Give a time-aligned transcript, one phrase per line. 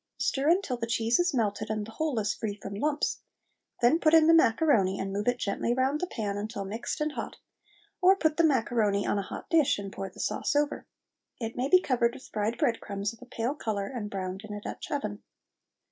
[0.17, 3.19] Stir until the cheese is melted and the whole is free from lumps,
[3.81, 7.11] when put in the macaroni and move it gently round the pan until mixed and
[7.11, 7.35] hot,
[8.01, 10.87] or put the macaroni on a hot dish and pour the sauce over.
[11.39, 14.55] It may be covered with fried bread crumbs of a pale colour and browned in
[14.55, 15.21] a Dutch oven.